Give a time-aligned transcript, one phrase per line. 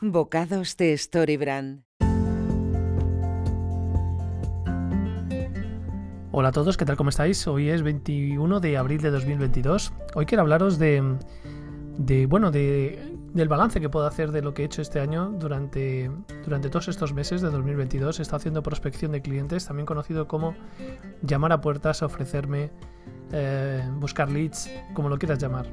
[0.00, 1.82] Bocados de Storybrand.
[6.30, 6.96] Hola a todos, ¿qué tal?
[6.96, 7.44] ¿Cómo estáis?
[7.48, 9.92] Hoy es 21 de abril de 2022.
[10.14, 11.16] Hoy quiero hablaros de,
[11.98, 15.30] de bueno, de, del balance que puedo hacer de lo que he hecho este año
[15.30, 16.12] durante,
[16.44, 18.20] durante todos estos meses de 2022.
[18.20, 20.54] He estado haciendo prospección de clientes, también conocido como
[21.22, 22.70] llamar a puertas, ofrecerme,
[23.32, 25.66] eh, buscar leads, como lo quieras llamar.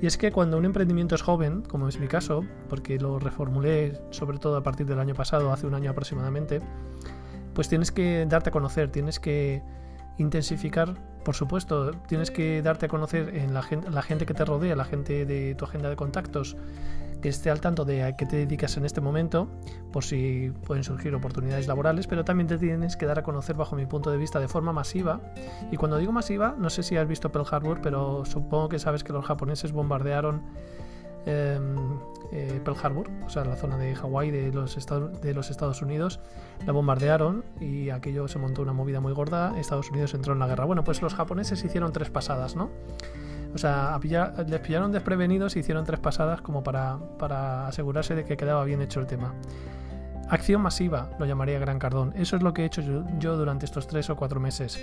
[0.00, 4.00] Y es que cuando un emprendimiento es joven, como es mi caso, porque lo reformulé
[4.10, 6.60] sobre todo a partir del año pasado, hace un año aproximadamente,
[7.54, 9.62] pues tienes que darte a conocer, tienes que
[10.16, 10.94] intensificar,
[11.24, 14.74] por supuesto, tienes que darte a conocer en la gente, la gente que te rodea,
[14.74, 16.56] la gente de tu agenda de contactos,
[17.20, 19.48] que esté al tanto de a qué te dedicas en este momento,
[19.92, 23.76] por si pueden surgir oportunidades laborales, pero también te tienes que dar a conocer bajo
[23.76, 25.20] mi punto de vista de forma masiva.
[25.70, 29.04] Y cuando digo masiva, no sé si has visto Pearl Harbor, pero supongo que sabes
[29.04, 30.42] que los japoneses bombardearon
[31.26, 31.98] em,
[32.32, 34.76] eh, Pearl Harbor, o sea, la zona de Hawái de los,
[35.22, 36.20] de los Estados Unidos,
[36.66, 39.58] la bombardearon y aquello se montó una movida muy gorda.
[39.58, 40.64] Estados Unidos entró en la guerra.
[40.64, 42.70] Bueno, pues los japoneses hicieron tres pasadas, ¿no?
[43.54, 43.98] O sea,
[44.46, 49.00] les pillaron desprevenidos y hicieron tres pasadas como para, asegurarse de que quedaba bien hecho
[49.00, 49.34] el tema.
[50.28, 52.12] Acción masiva, lo llamaría Gran Cardón.
[52.14, 52.82] Eso es lo que he hecho
[53.18, 54.80] yo, durante estos tres o cuatro meses.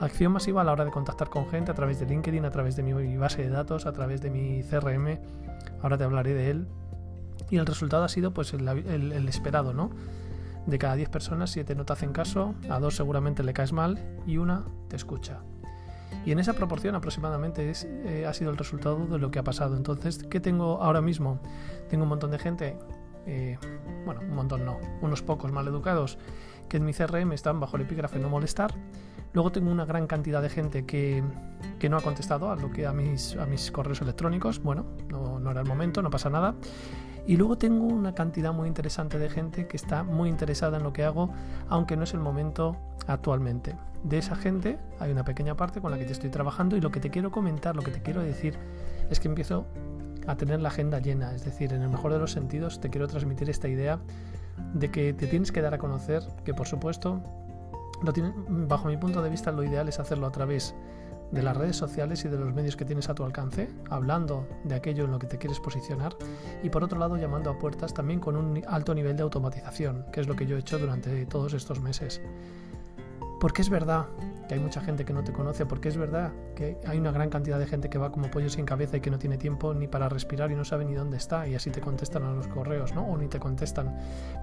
[0.00, 2.74] Acción masiva a la hora de contactar con gente a través de LinkedIn, a través
[2.74, 5.20] de mi base de datos, a través de mi CRM.
[5.82, 6.66] Ahora te hablaré de él.
[7.50, 9.90] Y el resultado ha sido pues el, esperado, ¿no?
[10.66, 13.98] De cada 10 personas, 7 no te hacen caso, a 2 seguramente le caes mal
[14.26, 15.38] y una te escucha.
[16.24, 19.44] Y en esa proporción aproximadamente es, eh, ha sido el resultado de lo que ha
[19.44, 19.76] pasado.
[19.76, 21.40] Entonces, ¿qué tengo ahora mismo?
[21.88, 22.76] Tengo un montón de gente,
[23.26, 23.58] eh,
[24.04, 26.18] bueno, un montón no, unos pocos mal educados
[26.68, 28.74] que en mi CRM están bajo el epígrafe no molestar.
[29.32, 31.22] Luego tengo una gran cantidad de gente que,
[31.78, 34.62] que no ha contestado a, lo que, a, mis, a mis correos electrónicos.
[34.62, 36.54] Bueno, no, no era el momento, no pasa nada.
[37.26, 40.94] Y luego tengo una cantidad muy interesante de gente que está muy interesada en lo
[40.94, 41.30] que hago,
[41.68, 43.76] aunque no es el momento actualmente.
[44.04, 46.90] De esa gente hay una pequeña parte con la que te estoy trabajando y lo
[46.90, 48.56] que te quiero comentar, lo que te quiero decir
[49.10, 49.66] es que empiezo
[50.26, 53.08] a tener la agenda llena, es decir, en el mejor de los sentidos te quiero
[53.08, 53.98] transmitir esta idea
[54.74, 57.20] de que te tienes que dar a conocer, que por supuesto,
[58.48, 60.74] bajo mi punto de vista lo ideal es hacerlo a través
[61.30, 64.74] de las redes sociales y de los medios que tienes a tu alcance, hablando de
[64.74, 66.16] aquello en lo que te quieres posicionar
[66.62, 70.20] y por otro lado llamando a puertas también con un alto nivel de automatización, que
[70.20, 72.20] es lo que yo he hecho durante todos estos meses.
[73.40, 74.06] Porque es verdad
[74.48, 77.28] que hay mucha gente que no te conoce, porque es verdad que hay una gran
[77.28, 79.86] cantidad de gente que va como pollo sin cabeza y que no tiene tiempo ni
[79.86, 82.94] para respirar y no sabe ni dónde está y así te contestan a los correos,
[82.94, 83.06] ¿no?
[83.06, 83.96] O ni te contestan.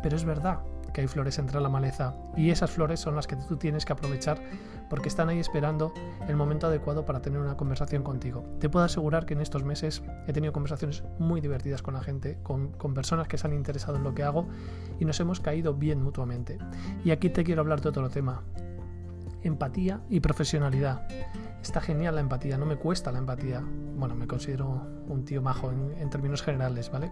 [0.03, 0.59] Pero es verdad
[0.93, 3.91] que hay flores entre la maleza y esas flores son las que tú tienes que
[3.91, 4.39] aprovechar
[4.89, 5.93] porque están ahí esperando
[6.27, 8.45] el momento adecuado para tener una conversación contigo.
[8.59, 12.37] Te puedo asegurar que en estos meses he tenido conversaciones muy divertidas con la gente,
[12.43, 14.47] con, personas que se han interesado en lo que hago
[14.99, 16.59] y nos hemos caído bien mutuamente.
[17.03, 18.41] Y aquí te quiero hablar de otro tema,
[19.47, 21.07] empatía y profesionalidad.
[21.61, 23.61] Está genial la empatía, no me cuesta la empatía.
[23.97, 27.11] Bueno, me considero un tío majo en, términos generales, ¿vale?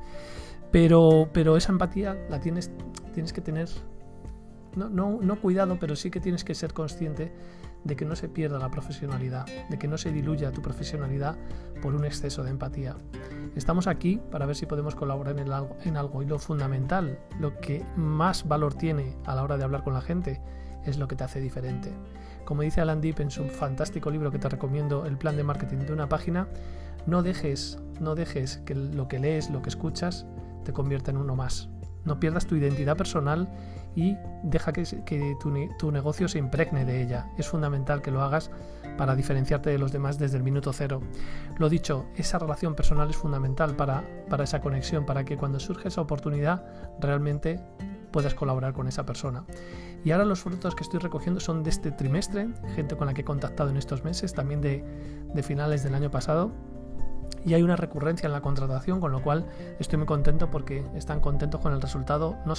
[0.71, 2.71] Pero, pero esa empatía la tienes,
[3.13, 3.69] tienes que tener,
[4.75, 7.31] no, no, no cuidado, pero sí que tienes que ser consciente
[7.83, 11.35] de que no se pierda la profesionalidad, de que no se diluya tu profesionalidad
[11.81, 12.95] por un exceso de empatía.
[13.55, 15.51] Estamos aquí para ver si podemos colaborar en
[15.83, 19.83] en algo y lo fundamental, lo que más valor tiene a la hora de hablar
[19.83, 20.41] con la gente,
[20.85, 21.91] es lo que te hace diferente.
[22.45, 25.79] Como dice Alan Deep en su fantástico libro que te recomiendo, El plan de marketing
[25.79, 26.47] de una página,
[27.05, 30.25] no dejes, no dejes que lo que lees, lo que escuchas,
[30.63, 31.69] te convierta en uno más.
[32.05, 33.47] No pierdas tu identidad personal
[33.95, 34.83] y deja que,
[35.39, 37.27] tu, tu, negocio se impregne de ella.
[37.37, 38.51] Es fundamental que lo hagas
[38.97, 41.01] para diferenciarte de los demás desde el minuto cero.
[41.57, 45.87] Lo dicho, esa relación personal es fundamental para, para esa conexión, para que cuando surge
[45.87, 46.65] esa oportunidad
[46.99, 47.61] realmente
[48.13, 49.43] puedas colaborar con esa persona.
[50.05, 53.21] Y ahora los frutos que estoy recogiendo son de este trimestre, gente con la que
[53.21, 54.85] he contactado en estos meses, también de,
[55.43, 56.51] finales del año pasado.
[57.43, 59.45] Y hay una recurrencia en la contratación, con lo cual
[59.79, 62.53] estoy muy contento porque están contentos con el resultado, no,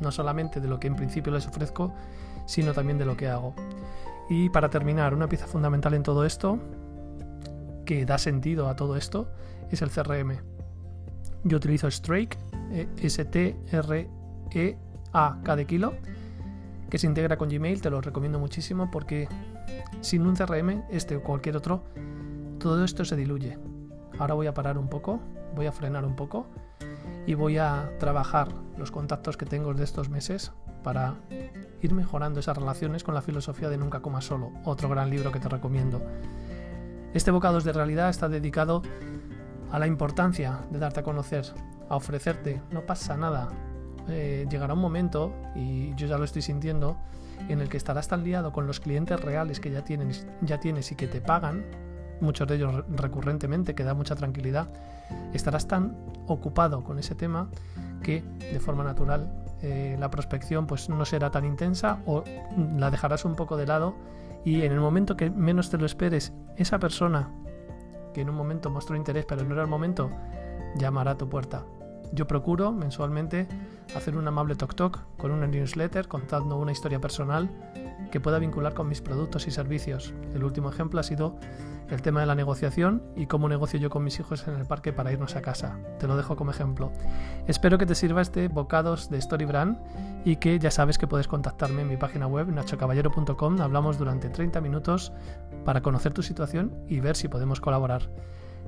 [0.00, 1.94] no solamente de lo que en principio les ofrezco,
[2.46, 3.54] sino también de lo que hago.
[4.28, 6.58] Y para terminar, una pieza fundamental en todo esto,
[7.84, 9.28] que da sentido a todo esto,
[9.70, 10.38] es el CRM.
[11.44, 12.36] Yo utilizo Strike,
[12.72, 12.88] eh,
[14.50, 15.94] S-T-R-E-A, de kilo,
[16.88, 19.28] que se integra con Gmail, te lo recomiendo muchísimo porque
[20.00, 21.84] sin un CRM, este o cualquier otro,
[22.58, 23.58] todo esto se diluye.
[24.18, 25.20] Ahora voy a parar un poco,
[25.54, 26.46] voy a frenar un poco
[27.26, 30.52] y voy a trabajar los contactos que tengo de estos meses
[30.82, 31.14] para
[31.80, 35.40] ir mejorando esas relaciones con la filosofía de Nunca Coma Solo, otro gran libro que
[35.40, 36.02] te recomiendo.
[37.14, 38.82] Este Bocados de Realidad está dedicado
[39.70, 41.46] a la importancia de darte a conocer,
[41.88, 43.48] a ofrecerte, no pasa nada.
[44.10, 46.96] Eh, llegará un momento, y yo ya lo estoy sintiendo,
[47.48, 50.26] en el que estarás tan liado con los clientes reales que ya tienes,
[50.92, 51.64] y que te pagan,
[52.20, 54.68] muchos de ellos recurrentemente, que da mucha tranquilidad,
[55.32, 55.96] estarás tan
[56.26, 57.48] ocupado con ese tema
[58.02, 58.22] que
[58.52, 59.30] de forma natural
[59.62, 62.24] eh, la prospección pues no será tan intensa o
[62.78, 63.94] la dejarás un poco de lado
[64.44, 67.30] y en el momento que menos te lo esperes, esa persona
[68.14, 70.10] que en un momento mostró interés pero no era el momento,
[70.76, 71.64] llamará a tu puerta.
[72.12, 73.46] Yo procuro mensualmente
[73.94, 77.48] hacer un amable talk talk con una newsletter contando una historia personal
[78.10, 80.12] que pueda vincular con mis productos y servicios.
[80.34, 81.38] El último ejemplo ha sido
[81.88, 84.92] el tema de la negociación y cómo negocio yo con mis hijos en el parque
[84.92, 85.78] para irnos a casa.
[85.98, 86.92] Te lo dejo como ejemplo.
[87.46, 89.78] Espero que te sirva este bocados de Storybrand
[90.24, 93.60] y que ya sabes que puedes contactarme en mi página web nachocaballero.com.
[93.60, 95.12] Hablamos durante 30 minutos
[95.64, 98.10] para conocer tu situación y ver si podemos colaborar.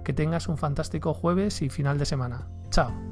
[0.05, 2.49] Que tengas un fantástico jueves y final de semana.
[2.71, 3.12] Chao.